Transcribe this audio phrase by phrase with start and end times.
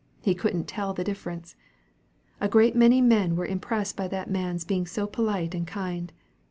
[0.19, 1.55] He couldn't tell the difference.
[2.39, 6.11] A great many men were impressed by that man's being so polite and kind.